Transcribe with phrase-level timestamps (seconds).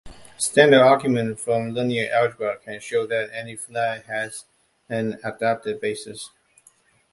[0.39, 4.45] Standard arguments from linear algebra can show that any flag has
[4.89, 6.31] an adapted basis.